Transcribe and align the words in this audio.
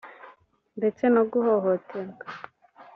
ndetse 0.77 1.03
no 1.13 1.23
guhohoterwa 1.31 2.25